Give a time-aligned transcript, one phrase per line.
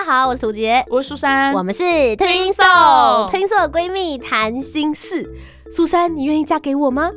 [0.00, 1.84] 家好，我是涂杰，我是苏珊，我们是
[2.16, 2.64] 推送
[3.28, 5.30] 推送闺蜜谈心事。
[5.70, 7.10] 苏珊，你愿意嫁给我吗？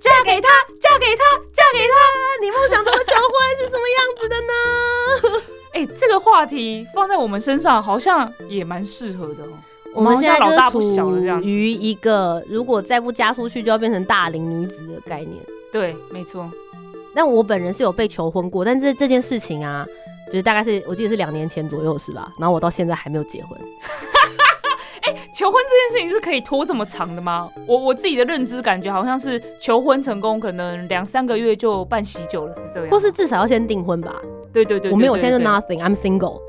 [0.00, 0.48] 嫁给他，
[0.80, 1.22] 嫁给他，
[1.52, 1.94] 嫁给他！
[2.40, 5.42] 你梦想中的求婚是什么样子的呢？
[5.74, 9.52] 哎，这个话题放在我们身上好像也蛮适合的哦。
[9.92, 15.36] 我们现在老大不小了，这样于一个如果再不嫁出去就要变成大龄女子的概念。
[15.70, 16.50] 对，没错。
[17.14, 19.86] 但我本人是有被求婚过，但这这件事情啊，
[20.32, 22.32] 就是大概是我记得是两年前左右是吧？
[22.38, 23.60] 然后我到现在还没有结婚。
[25.04, 27.50] 哎，求婚这件事情是可以拖这么长的吗？
[27.66, 32.88] 我我自己的认知感觉好像是求婚成功，可能两三个月就办喜酒了，是这样？
[32.88, 34.14] 或是至少要先订婚吧？
[34.54, 36.40] 对对对，我没有，现在就 nothing，I'm single。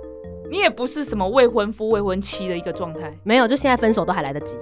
[0.50, 4.56] 你也不是什么未婚夫、未婚妻的一个状态，没有，就现在分手都还来得及。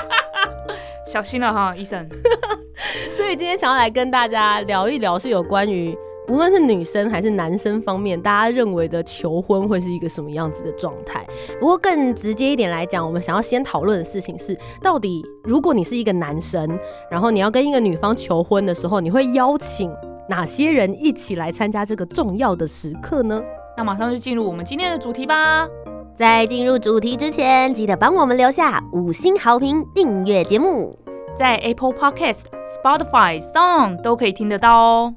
[1.06, 2.06] 小心了哈，医生。
[3.16, 5.96] 所以今天想要来跟大家聊一聊，是有关于。
[6.30, 11.26] 无论是女生还是男生方面，大家认为的求婚会是一个什么样子的状态？
[11.58, 16.78] 不过更直接一点来讲，我们想要先讨论的事情是，到底如果你是一个男生，
[17.10, 19.90] 然后你要跟一个女方求婚的时候，你会邀请
[20.28, 23.42] 哪些人一起来参加这个重要的时刻呢？
[23.76, 25.66] 那马上就进入我们今天的主题吧。
[26.14, 30.96] 在进入主题之前，记得帮我们留下五星好评，订阅节目，
[31.36, 32.42] 在 Apple Podcast、
[32.84, 35.14] Spotify、Song 都可以听得到哦。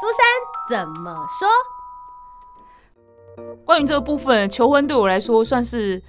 [0.00, 0.24] 苏珊
[0.70, 1.48] 怎么说？
[3.64, 6.02] 关于这个部分，求婚对我来说算是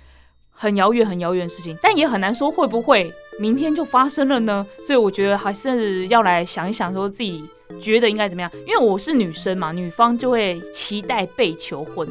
[0.51, 4.65] 很遥远、很遥远的事情，但也很难说会不会明天就发生了呢？
[4.85, 7.43] 所以我觉得还是要来想一想，说自己
[7.81, 8.51] 觉得应该怎么样。
[8.67, 12.07] 因为我是女生嘛，女方就会期待被求婚。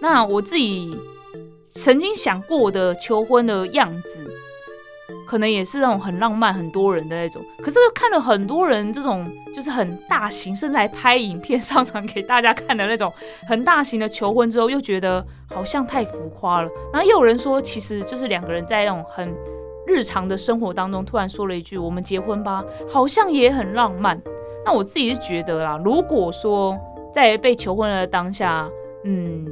[0.00, 0.96] 那我自己
[1.70, 4.30] 曾经想过的求婚的样子。
[5.26, 13.12] 可能也是那种很浪漫、很多人的那种，可是看了很多人这种就是很大型，甚至还拍影片上传给大家看的那种
[13.46, 16.70] 很大型的求婚之后，又觉得好像太浮夸了。
[16.92, 19.34] 然后又有人说，其实就是两个人在那种很
[19.86, 24.20] 日常的生活当中，突然说了一句“我们结婚吧”，好像也很浪漫。
[24.64, 26.78] 那我自己是觉得啦，如果说
[27.14, 28.68] 在被求婚的当下，
[29.04, 29.46] 嗯，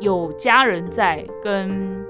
[0.00, 2.04] 有家人在，跟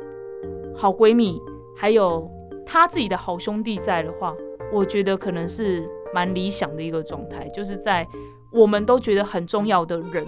[0.74, 1.40] 好闺蜜，
[1.76, 2.30] 还有。
[2.66, 4.34] 他自己的好兄弟在的话，
[4.72, 8.06] 我觉得可能是蛮理想的一个状态，就是在
[8.50, 10.26] 我们都觉得很重要的人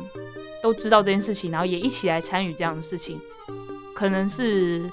[0.62, 3.20] 都知道这件事情，然后也一起来参与这样的事情，
[3.94, 4.90] 可能是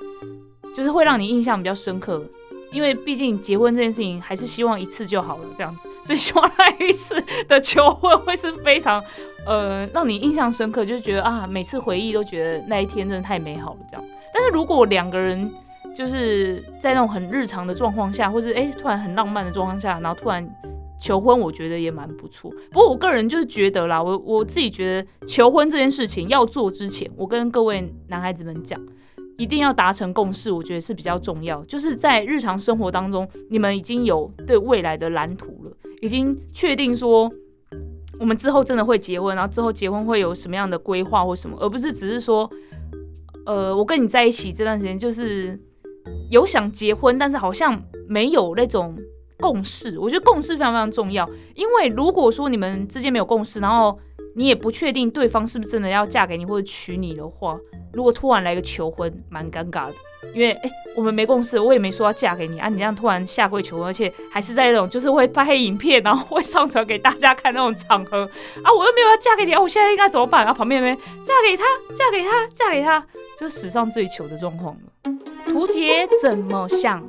[0.75, 2.23] 就是会让你印象比较深刻，
[2.71, 9.03] 因为毕竟结婚这件事情还是希望一次就好了这样子，所以希望那一次的求婚会是非常
[9.47, 14.05] 呃让你印象深刻，就是觉得啊每次回忆都觉得那一天真的太美好了这样。
[14.33, 15.51] 但是如果两个人
[16.01, 20.43] 就是在那种很日常的状况下，或是哎突然很浪漫的状况下，然后突然
[20.99, 22.51] 求婚，我觉得也蛮不错。
[22.71, 28.81] 不过我个人就是觉得啦，我我自己觉得求婚这件事情要做之前，我跟各位男孩子们讲，
[29.37, 31.63] 一定要达成共识，我觉得是比较重要。
[31.65, 37.31] 就是在日常生活当中，你们已经有对未来的蓝图了，已经确定说
[38.19, 42.49] 我们之后真的会结婚，然后之后结婚会有什么样的规划或什么，而不是只是说，
[43.45, 45.59] 呃，我跟你在一起这段时间就是。
[46.31, 48.97] 有想结婚，但是好像没有那种
[49.37, 49.99] 共识。
[49.99, 53.99] 我觉得共识非常非常重要，因为如果说你们之间没有共识，然后
[54.35, 57.59] 你也不确定对方是不是真的要嫁给你或者娶你的话，
[57.91, 59.93] 如果突然来个求婚，蛮尴尬的。
[60.33, 68.19] 因为哎，我们没共识，我也没说要嫁给你啊，你这样突然下跪求婚，而且还是在那种就是会拍影片，然后会上传给大家看那种场合
[68.63, 70.45] 啊，我又没有要嫁给你啊，我现在应该怎么办？
[70.45, 71.63] 然后旁边那边嫁给他，
[71.93, 73.05] 嫁给他，嫁给他，
[73.41, 75.11] 就史上最糗的状况了。
[75.47, 77.03] 图杰怎么想？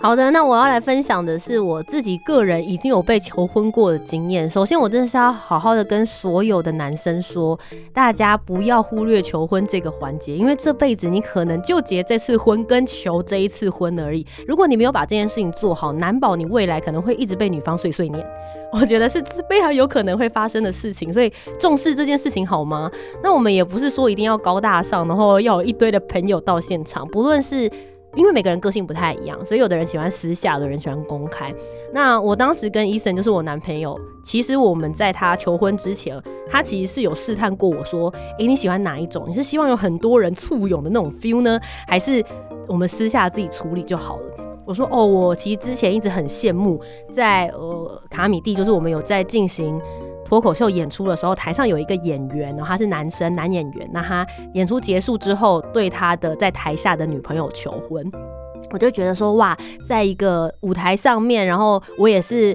[0.00, 4.48] 好的，那我要来分享的是我自己个人已经有被求婚过的经验。
[4.48, 7.58] 首先，我真的是要好好的跟所有的男生说，
[7.92, 14.24] 大家不要忽略求婚这个环节，因为这辈子你可能就结这次婚跟求这一次婚而已。
[14.46, 18.24] 如果你没有把这件事情做好，难保你未来可能会一直被女方碎碎念。
[18.70, 22.88] 我觉得是非常有可能会发生的事情，所以重视这件事情好吗？
[23.20, 27.04] 那我们也不是说一定要高大上，然后要有一堆的朋友到现场。
[27.08, 27.68] 不论是
[28.16, 31.54] 因为每个人个性不太一样，所以有的人喜欢私下，有的人喜欢公开。
[31.92, 39.24] 那我当时跟伊森就是我男朋友，其实我们在他求婚之前，他其实是有试探过我说：“诶，你喜欢哪一种？
[39.28, 42.24] 你是希望有很多人簇拥的那种 feel 呢，还是
[42.66, 44.24] 我们私下自己处理就好了？”
[44.66, 46.78] 我说哦，我其实之前一直很羡慕，
[47.10, 49.80] 在呃卡米蒂，就是我们有在进行
[50.28, 58.04] 脱口秀演出的时候，台上有一个演员，然后他是男生男演员，那他演出结束之后，对他的在台下的女朋友求婚，
[58.70, 59.56] 我就觉得说哇，
[59.88, 62.54] 在一个舞台上面，然后我也是。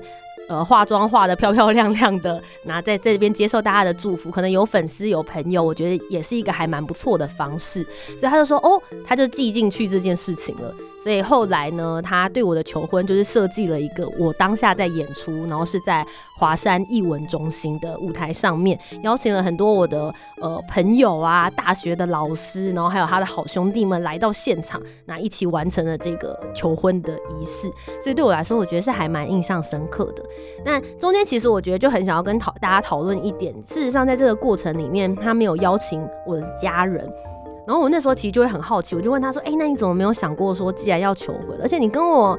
[0.49, 7.81] 呃，化妆化的漂漂亮亮的，那在这边接受大家的祝福，可能有粉丝有朋友，我觉得也是一个还蛮不错的方式，
[8.19, 10.75] 所以他就说，哦，他就记进去这件事情了。
[11.03, 16.05] 所以后来呢，他对我的求婚就是设计了一个我当下在演出，然后是在
[16.39, 27.67] 华山艺文中心的舞台上面，邀请了很多我的呃朋友啊、大学的老师，然后还有他的好兄弟们来到现场，那一起完成了这个求婚的仪式。
[28.01, 30.23] 所以对我来说，我觉得是还蛮印象深刻的。
[30.63, 37.11] 那中间其实我觉得就很想要跟讨大家讨论一点，事实上在这个过程里面，他没有邀请我的家人。
[37.65, 42.37] 然后我那时候其实就会很好奇，我就问他说：“哎，那你怎么没有想过说，既然要求婚，而且你跟我、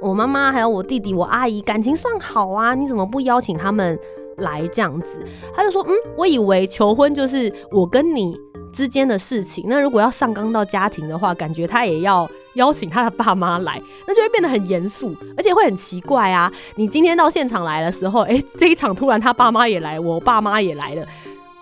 [0.00, 3.98] 我妈妈还有我弟弟、我阿姨感情算好啊，你怎么不邀请他们
[4.36, 5.18] 来这样子？”
[5.56, 8.36] 他就说：“嗯，我以为求婚就是我跟你
[8.70, 16.52] 之间的事情，那如果要上纲到家庭的话，感觉他也要邀请他的爸妈来，那就会变得很严肃，而且会很奇怪啊。
[16.74, 21.06] 你今天到现场来的时候，哎，这一场突然他爸妈也来，我爸妈也来了，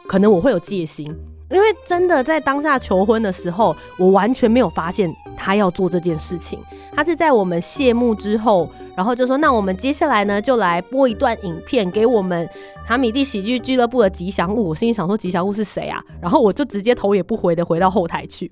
[0.08, 1.06] 可能我会有戒心。”
[1.54, 6.58] 因为真的在当下求婚的时候，我完全没有发现他要做这件事情。
[6.92, 12.48] 他是在我们谢幕之后，然后就说：“那我们接下来呢，就来播一段影片给我们
[12.86, 18.50] 卡米蒂喜剧俱乐部的吉祥物。”我心里想说：“吉祥物是谁啊？”然后我就直接头也不回的回到后台去，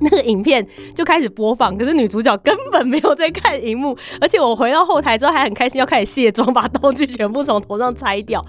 [0.00, 1.78] 那个影片就开始播放。
[1.78, 8.44] 可是女主角根本没有在看荧幕，而且我回到后台之后还很开心，要开始卸妆，把道具全部从头上拆掉。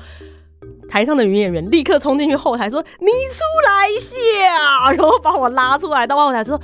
[0.90, 6.56] 台上的女演员立刻冲进去后台说：“你出来一下！”然后把我拉出来到后台说：“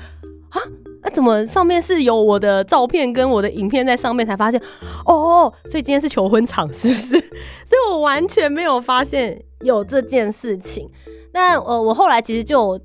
[0.50, 0.62] 啊，
[1.02, 4.26] 那怎么上面是有我的照片跟我的影片在上面？
[4.26, 4.62] 才发现
[5.06, 7.10] 哦，所以今天是求婚场，是不是？
[7.10, 10.90] 所以我完全没有发现有这件事情。
[11.34, 12.80] 那呃，我后来其实就。”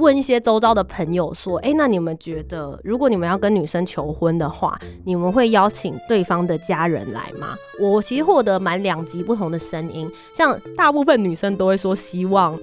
[0.00, 12.58] 问一些周遭的朋友说：“哎，那你们觉得，如果你们要跟女生求婚的话，你们会邀请对方的家人来吗？”我其实获得蛮两极不同的声音，像大部分女生都会说希望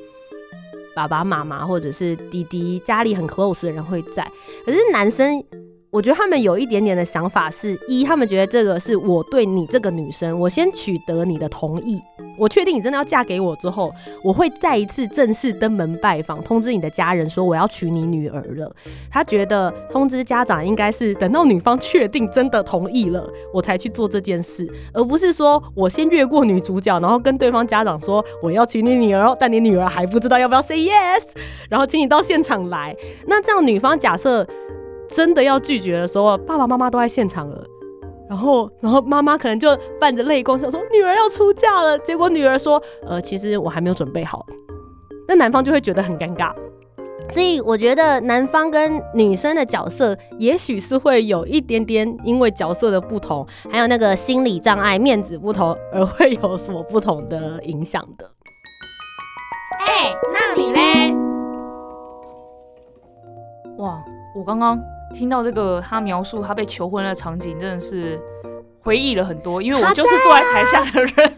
[0.95, 4.29] 爸爸妈妈或者是弟弟家里很 close 的人会在，
[4.65, 5.43] 可是男生。
[5.89, 11.99] 我觉得他们有一点点的想法是：一，他们觉得这个是我对你这个女生，我先取得你的同意，
[12.37, 13.91] 我确定你真的要嫁给我之后，
[14.21, 18.69] 我会再一次正式登门拜访，通知你的家人说我要娶你女儿了。
[19.09, 31.23] 他觉得通知家长应该是等到女方确定真的同意了，我才去做这件事，而不是说我先越过女主角，然后跟对方家长说我要娶你女儿，但你女儿还不知道要不要 say yes，
[31.69, 32.93] 然后请你到现场来。
[33.25, 34.45] 那这样女方假设。
[35.07, 37.63] 真的要拒绝的时候，爸爸妈妈都在现场了，
[38.29, 39.69] 然后，然后妈妈可能就
[39.99, 44.45] 伴着泪光想说女儿要出嫁了，结果女儿说，呃，其实我还没有准备好，
[45.27, 46.53] 那男方就会觉得很尴尬，
[47.29, 58.29] 所以我觉得男方跟女生的角色，也许是会有一点点因为角色的不同，还有那个心理障碍、面子不同，而会有所不同的影响的。
[59.79, 61.15] 哎，那你嘞？
[63.77, 64.03] 哇，
[64.35, 64.77] 我刚刚。
[65.13, 68.19] 听到这个，他描述他被求婚的场景，真的是
[68.79, 69.61] 回忆了很多。
[69.61, 71.33] 因为我就是坐在台下的人，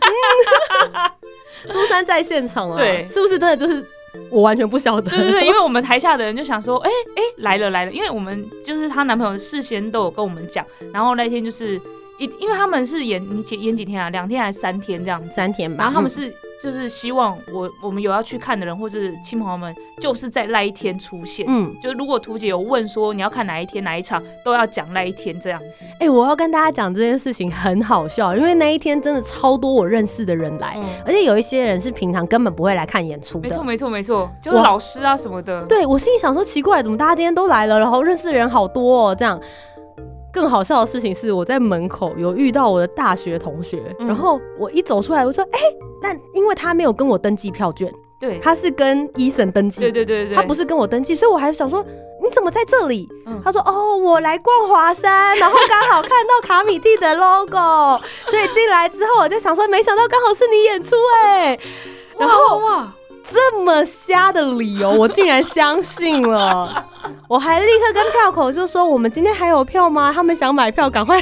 [1.72, 3.86] 苏珊在现场啊，对，是不是真的就是
[4.30, 5.10] 我完全不晓得？
[5.10, 11.80] 对对对，因为我们台下的人就想说，哎哎，来了来了，因为我们就是她男朋友事先都有跟我们讲，然后那天就是
[12.18, 16.34] 一，因为他们是演你演几天啊，两天还是三天这样，三天吧，然后他们是。
[16.62, 21.46] 就是希望我我们有要去看的人，或是亲朋友们，就是在那一天出现。
[21.48, 25.86] 嗯，就如果图姐有问说你要看哪一天哪一场，都要讲那一天这样子。
[26.00, 33.48] 哎，我要跟大家讲这件事情很好笑，因为那一天真的超多我认识的人来，而且有一些人是平常根本不会来看演出的。
[33.48, 35.64] 没错没错没错，就是老师啊什么的。
[35.64, 39.40] 对我心里想说奇怪，怎么大家今天都来了，然后认识的人好多哦，这样。
[40.32, 45.60] 更好笑的事情是，我在门口有遇到我的大学同学，然后我一走出来，我说：“哎，
[46.02, 51.84] 但因为他没有跟我登记票券，对，他是跟医生登记，对对对对，他不是跟我登记，所以我还想说
[52.22, 53.08] 你怎么在这里？
[53.44, 61.60] 他说：哦，我来逛华山，然后刚好看到卡米蒂的 logo， 所以进来之后我就想说，没想到刚好是你演出哎，
[62.18, 62.88] 然后哇。”
[63.32, 66.84] 这么瞎的理由，我竟然相信了！
[67.30, 70.12] 我还立刻跟票口就说：“我们今天还有票吗？
[70.12, 71.22] 他们想买票，赶快！”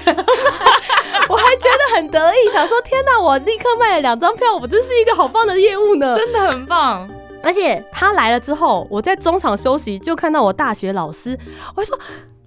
[1.29, 7.07] 我还觉得很得意，想说：“天哪，我立刻卖了两张票，我真是一个好棒的业务呢！”真的很棒。
[7.43, 11.37] 而且他来了之后，我在中场休息就看到我大学老师，
[11.75, 11.97] 我说：“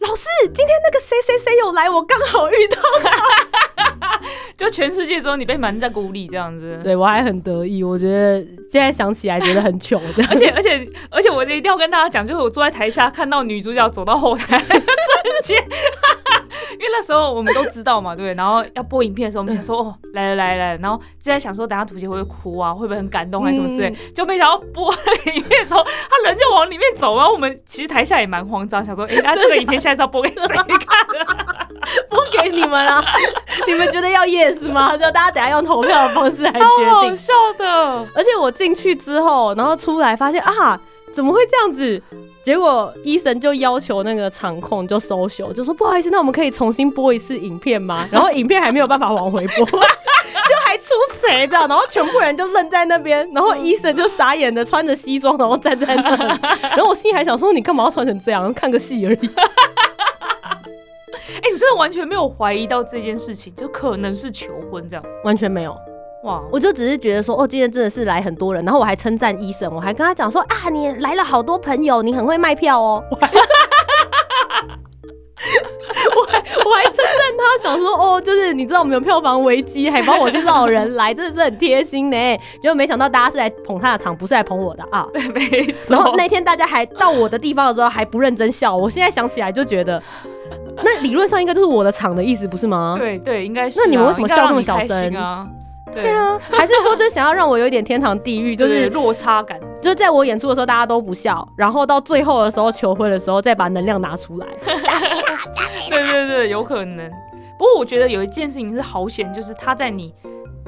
[0.01, 2.79] 老师，今天那个谁谁谁有来，我刚好遇到。
[4.57, 6.79] 就全世界只有你被瞒在鼓里这样子。
[6.83, 8.39] 对我还很得意，我觉得
[8.71, 10.25] 现在想起来觉得很糗的。
[10.29, 14.85] 而且而且而且，我一定要跟大家讲，就是我坐在台下看到女主角走到后台的 瞬
[15.43, 15.67] 间，
[16.73, 18.35] 因为那时候我们都知道嘛，对不对？
[18.35, 22.73] 然后要播影片的时候，我们想说哦，来了来了，然后就在想说，等下图姐会不会哭啊？
[22.73, 23.95] 会不会很感动还是什么之类？
[24.15, 24.93] 就没想到播
[25.35, 30.69] 影片的时候，他人就往里面走，然后我们其实台下也蛮慌张，想说，哎，那这个影片现在是要播给谁看？
[32.09, 33.03] 播给你们啊？
[33.67, 34.93] 你们觉得要 yes 吗？
[34.97, 36.91] 就大家等下用投票的方式来决定。
[36.91, 37.65] 好笑的。
[38.15, 40.79] 而且我进去之后，然后出来发现啊，
[41.15, 42.01] 怎么会这样子？
[42.43, 48.09] 结果医生就要求那个场控就收手，就说不好意思，那我们可以重新播一次影片吗？
[48.13, 49.77] 然后影片还没有办法往回播，就
[50.65, 50.87] 还出
[51.21, 56.17] 贼这样，然后全部人就愣在那边，然后医生就傻眼的穿着西装，然后站在那，
[56.71, 58.53] 然后我心里还想说，你干嘛要穿成这样？
[58.55, 59.31] 看个戏而已。
[61.43, 65.05] 哎，你真的完全没有怀疑到这件事情，就可能是求婚这样？
[65.25, 65.77] 完全没有。
[66.25, 66.43] 哇！
[66.53, 73.03] 我就只是觉得说，哦，今天真的是来很多人，然后我还称赞医生，我还跟他讲说啊，你来了好多朋友，你很会卖票哦。
[76.17, 82.17] 我还我还称赞他，想说哦，就是你知道我们有票房危机，还帮我去捞人来，真的是很贴心呢。
[82.61, 85.07] 结果没想到大家是来捧他的场，不是来捧我的啊。
[85.15, 85.97] 对，没错。
[85.97, 90.03] 然后那天大家还到我的地方的时候还不认真笑，我现在想起来就觉得，
[90.83, 92.97] 那理论上应该就是我的场的意思，不是吗？
[92.99, 93.81] 对对，应该是。
[93.83, 95.47] 那你们为什么笑这么小声啊？
[95.93, 104.47] 对啊，还是说就想要让我有一点天堂地狱，就是落差感，就是在我演出的时候大家都不笑，然后到最后的时候求婚的时候再把能量拿出来。
[105.91, 107.11] 对对对，有可能。
[107.59, 110.15] 不过我觉得有一件事情是好险，就是他在你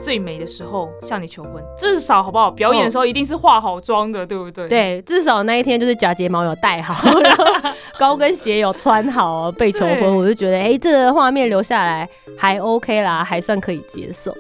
[0.01, 2.51] 最美的时候向你求婚，至少好不好？
[2.51, 4.69] 表演的时候一定是化好妆的，对不对？
[4.69, 7.45] 对，至少那一天就是假睫毛有戴好，然后
[7.99, 14.35] 高跟鞋有穿好被求婚，我就觉得哎，这个画面留下来还 OK 啦，还算可以接受。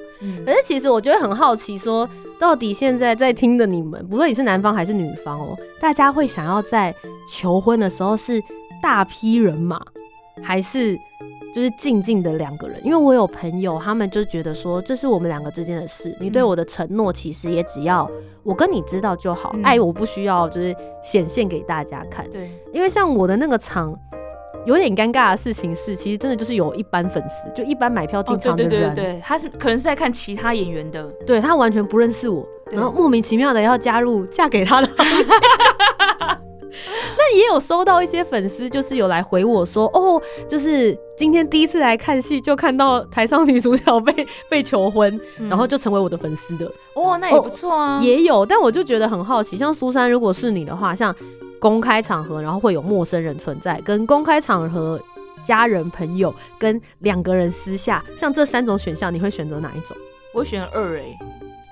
[0.44, 6.94] 可是其实我就会很好奇，说到底现在在听的你们，不论你是男方还是女方哦，大家会想要在
[7.30, 8.42] 求婚的时候是
[8.82, 9.80] 大批人马，
[10.42, 10.96] 还是
[11.54, 12.78] 就是静静的两个人？
[12.84, 18.10] 因为我有朋友，他们就觉得说这是我们两个之间的事，你对我的承诺其实也只要
[18.42, 22.28] 我跟你知道就好，爱我不需要就是显现给大家看。
[22.30, 23.98] 对，因为像我的那个场。
[24.64, 34.88] 有点尴尬的事情是，其实真的就是有一般粉丝，就一般买票进场的人，对对对对，他是可能是在看其他演员的，对他完全不认识我，然后莫名其妙的要加入嫁给他的。
[37.14, 46.66] 那也有收到一些粉丝，就是有来回我说，哦，就是今天第一次来看戏，就看到台上女主角被被求婚，然后就成为我的粉丝的。
[46.94, 48.00] 哦，那也不错啊。
[48.00, 51.14] 也有，但我就觉得很好奇，像苏珊，如果是你的话，像。
[51.62, 55.00] 公开场合，然后会有陌生人存在，跟公开场合、
[55.44, 59.96] 家人、朋友，跟两个人私下，像这三种选项，你会选择哪一种？
[60.34, 61.16] 我会选二诶，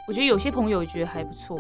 [0.07, 1.59] 我觉得有些朋友觉得还不错，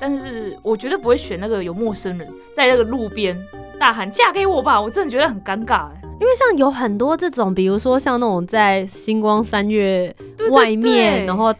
[0.00, 3.38] 但是我绝对不会选那个有陌生人在那个路边
[3.78, 10.16] 大喊“嫁给我吧”，我真的觉得很尴尬哎，因为像有很多这种，比如说像那种在星光三月
[10.48, 11.54] 外面，然后。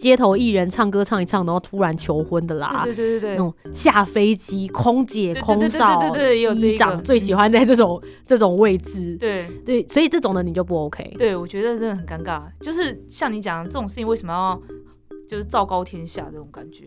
[0.00, 9.46] 街头艺人唱歌唱一唱，然后突然求婚的啦，对对对对，那种下飞机空姐、空少、对对对机长最喜欢在这种这种位置，对。
[9.64, 11.14] 对，所以这种的你就不 OK。
[11.18, 14.60] 对，我觉得真的很尴尬，就是像你讲这种事情，为什么要
[15.28, 16.84] 就是昭告天下这种感觉？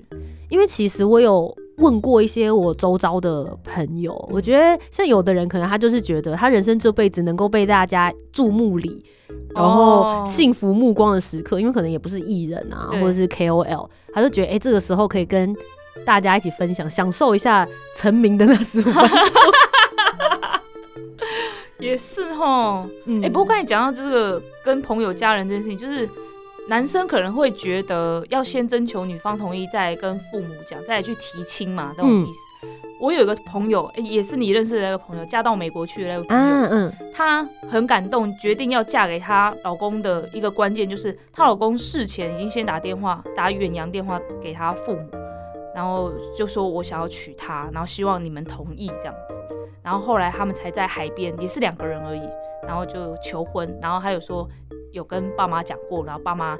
[0.49, 9.03] 因为其实我有问过一些我周遭的朋友，我觉得像有的人可能他就是觉得他人生这辈子能够被大家注目礼。
[9.55, 15.55] 然后幸福目光的时刻，因为可能也不是艺人啊，或者是 KOL，他就觉得哎，这个时候可以跟
[16.05, 19.09] 大家一起分享，享受一下成名的那十五分钟。
[21.79, 22.87] 也是哈，
[23.23, 26.07] 哎，不过刚才讲到这个跟朋友、家人这件事情，就是
[26.69, 32.39] 男生可能会觉得要先征求女方同意，再跟父母讲，再去提亲嘛，这种意思。
[33.01, 45.09] 我有一个朋友，也是你认识的那个朋友，嫁到美国去的那个朋友，嗯嗯，她很感动，决定要嫁给她老公的一个关键就是，她老公事前已经先打电话，打远洋电话给她父母，
[45.75, 49.37] 然后就说我想要娶她，然后希望你们同意这样子，
[49.81, 52.23] 然后后来他们才在海边，也是两个人而已，
[52.65, 54.47] 然后就求婚，然后还有说
[54.93, 56.55] 有跟爸妈讲过，然后爸妈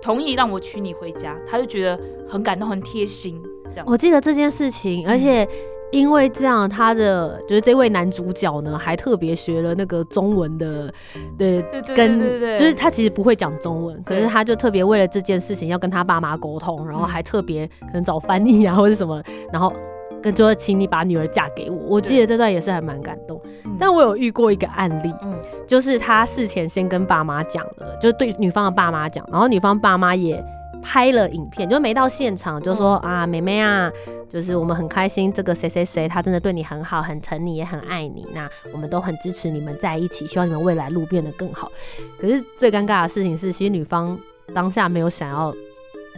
[0.00, 3.40] 同意让我娶你回家，他就觉得很感动，很贴心。
[3.86, 5.48] 我记得这件事情，而且
[5.92, 10.92] 因为这样，他的就是这位男主角呢，还特别学了那个中文的，
[11.38, 11.64] 对，
[11.94, 12.18] 跟
[12.58, 19.72] 就是他其实不会讲中文，可是他就特别为了这件事情要跟他爸妈沟通，然后还特别可能找翻译啊或者什么，然后
[20.20, 21.76] 跟说请你把女儿嫁给我。
[21.76, 23.40] 我记得这段也是还蛮感动。
[23.78, 25.34] 但我有遇过一个案例，嗯
[25.72, 30.44] 就是他事前先跟爸妈讲了，就是对女方的爸妈讲，然后女方爸妈也
[30.82, 33.90] 拍了影片，就没到现场就说、啊，妹妹啊，
[34.28, 41.72] 就是我们很开心，这个谁谁谁他真的对你很好，很疼你，也很爱你，那我们都很支持你们在一起，希望你们未来路变得更好。
[42.20, 44.14] 可是最尴尬的事情是，其实女方
[44.52, 45.50] 当下没有想要，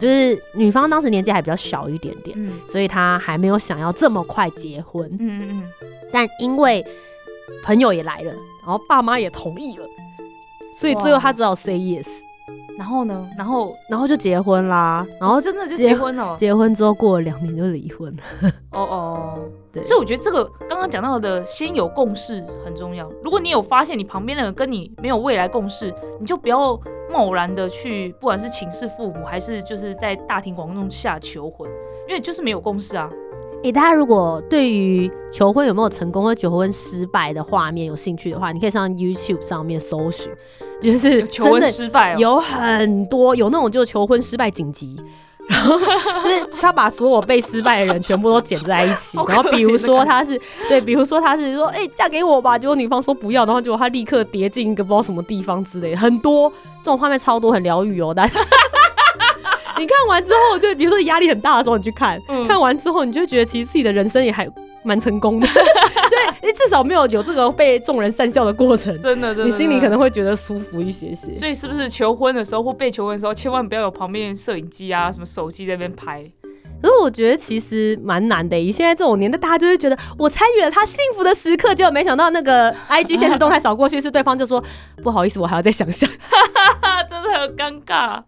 [0.01, 5.09] 就是女方当时年纪还比较小一点点，嗯所以她还没有想要这么快结婚。
[5.17, 5.63] 嗯嗯嗯，
[6.11, 6.85] 但因为
[7.63, 8.33] 朋友也来了，
[8.65, 9.85] 然后爸妈也同意了，
[10.79, 12.07] 所以最后他只好 say yes，
[12.77, 13.29] 然后呢？
[13.37, 15.05] 然后然后就结婚啦。
[15.19, 16.35] 然后哦，真的就结结婚了。
[16.37, 18.51] 结婚之后过了两年就离婚了。
[18.71, 19.39] 哦哦，
[19.71, 23.07] 对，所以我觉得这个刚刚讲到的先有共识很重要。
[23.23, 26.79] 如果你有发现你旁边那个跟你没有未来共识，你就不要
[27.11, 31.69] 贸然的去，不管是请示父母，还是就是在大庭广众下求婚，
[32.07, 33.09] 因为就是没有共识啊。
[33.65, 40.31] 诶、大家如果对于求婚有没有成功或求婚失败的画面有兴趣的话，你可以上 YouTube 上面搜寻，
[40.79, 45.01] 就是求婚失败哦，有很多有那种就是求婚失败紧急，
[45.49, 45.79] 然后
[46.23, 56.47] 就是他把所有被失败的人全部都剪在一起 然后比如说他是对，比如说他是说哎、嫁给我吧，结果女方说不要，然后结果他立刻跌进一个不知道什么地方之类的，很多
[56.83, 58.29] 这种画面超多，很疗愈哦，但。
[59.79, 64.47] 你看完之后，就比如说压力很大的时候，你去看，嗯看完之后，你就觉得其实自己的人生也还
[64.83, 65.47] 蛮成功的，
[66.41, 71.33] 对，至少没有有这个被众人讪笑的过程，真的真的，你心里可能会觉得舒服一些些。
[71.33, 76.23] 所以是不是求婚的时候或被求婚的时候，千万不要有旁边摄影机啊、什么手机在那边拍？
[76.81, 84.63] 可是我觉得其实蛮难的，以现在这种年代，大家就会觉得我参与了他幸福的时刻，结果没想到那个 IG 现实动态扫过去，是对方就说
[85.01, 86.07] 不好意思，我还要再想想。
[86.81, 88.21] 啊，真的很尴尬。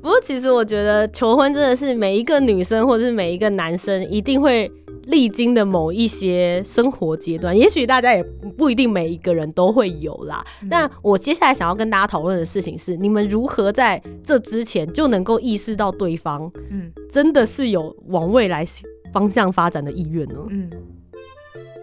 [0.00, 4.70] 不过其实我觉得求婚真的是每一个女生或者是每一个男生一定会
[5.04, 8.22] 历经的某一些生活阶段，也许大家也
[8.56, 10.44] 不一定每一个人都会有啦。
[10.70, 18.64] 但我接下来想要跟大家讨论的事情是，你们如何在这之前就能够意识到对方嗯真的是有往未来
[19.12, 20.36] 方向发展的意愿呢？
[20.50, 20.70] 嗯，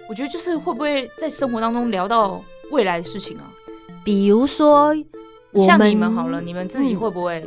[0.07, 3.49] 我觉得就是会不会在生活当中聊到未来的事情啊？
[4.03, 4.95] 比如说，
[5.55, 7.43] 像你们好了，你们自己嗯会不会？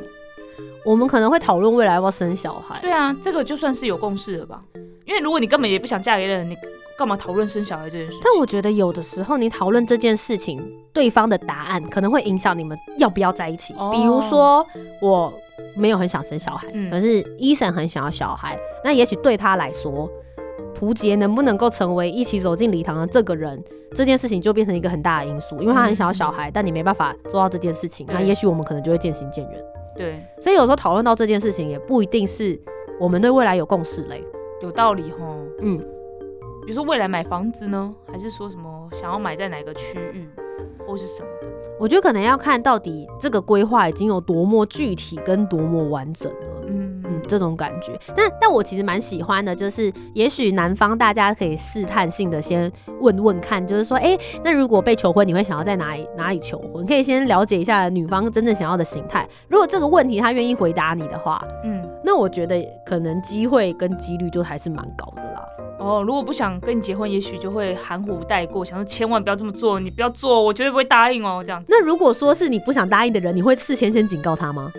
[0.84, 2.78] 我们可能会讨论未来要不要生小孩。
[2.80, 4.62] 对啊，这个就算是有共识了吧？
[5.04, 6.56] 因为如果你根本也不想嫁给人，你
[6.98, 8.18] 干嘛讨论生小孩这件事？
[8.22, 10.60] 但我觉得有的时候你讨论这件事情，
[10.92, 13.74] 对方的答案可能会影响你们要不要在一起。
[13.78, 14.66] 哦比如说，
[15.00, 15.32] 我
[15.74, 20.10] 没有很想生小孩，嗯可是医生很想要小孩，那也许对他来说，
[20.74, 23.62] 图杰能不能够成为一起走进礼堂的这个人，
[23.94, 29.64] 这件事情就变成一个很大的因素，因为他很想要小孩，但你没办法做到这件事情，那也许我们可能就会渐行渐远。
[29.98, 32.56] 对，所以有时候讨论到这件事情，也不一定是
[33.00, 34.24] 我们对未来有共识嘞。
[34.62, 35.34] 有道理吼。
[35.60, 35.76] 嗯，
[36.64, 40.28] 比如说未来买房子呢，还是说什么想要买在哪个区域，
[40.86, 41.48] 或是什么的？
[41.80, 46.60] 我觉得可能要看到底这个规划已经有多么具体跟多么完整了。
[46.68, 46.87] 嗯嗯，
[47.28, 47.92] 这种感觉。
[48.16, 56.86] 但但我其实蛮喜欢的，就是也许男方大家可以试探性的先问问看，就是说，哎、那如果被求婚，你会想要在哪里哪里求婚？
[56.86, 59.28] 可以先了解一下女方真正想要的形态。
[59.48, 65.42] 如果这个问题他愿意回答你的话，嗯，那我觉得可能机会跟几率就还是蛮高的啦。
[65.78, 71.40] 哦，如果不想跟你结婚，也许就会含糊带过，想说千万不要这么做，你不要做，我绝对不会答应哦。
[71.44, 74.72] 这样子，那如果说是你不想答应的人，你会事先先警告他吗？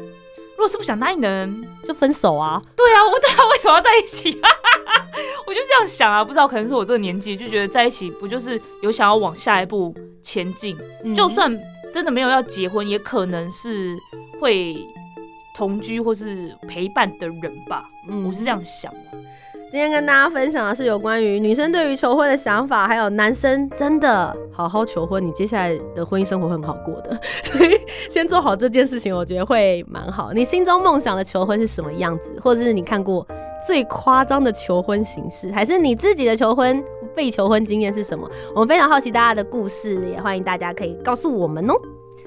[0.60, 2.62] 如果是不想答应的人，就分手啊？
[2.76, 4.30] 对啊，我对啊，为什么要在一起？
[5.48, 11.58] 我就这样想啊，不知道可能是我这个年纪就觉得在一起不就是有想要往下一步前进，嗯就算
[11.94, 13.98] 真的没有要结婚，也可能是
[14.42, 14.86] 会
[15.56, 19.00] 同居或是陪伴的人吧，嗯我是这样想的。
[19.72, 27.16] 今天跟大家分享的是有关于女生对于求婚的想法，还有男生真的好好求婚，你接下来的婚姻生活很好过的。
[28.10, 30.34] 先做好这件事情，我觉得会蛮好。
[30.34, 33.24] 你心中梦想的求婚是什么样子，或者是你看过
[33.68, 36.84] 最夸张的求婚形式，还是你自己的求婚
[37.16, 38.28] 被求婚经验是什么？
[38.56, 41.76] 我们非常好奇大家的故事，也欢迎大家可以告诉我们哦。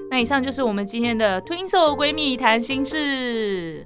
[0.09, 3.85] 那以上就是我们今天的 Twin Soul 闺蜜谈心事。